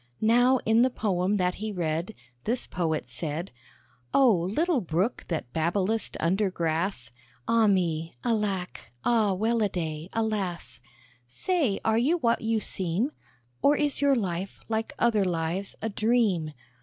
[0.19, 2.15] Now in the poem that he read,
[2.45, 3.51] This Poet said
[4.15, 4.35] "Oh!
[4.51, 7.11] little Brook that babblest under grass!
[7.47, 8.15] (Ah me!
[8.23, 8.91] Alack!
[9.05, 10.09] Ah, well a day!
[10.13, 10.81] Alas!)
[11.27, 13.11] Say, are you what you seem?
[13.61, 16.53] Or is your life, like other lives, a dream?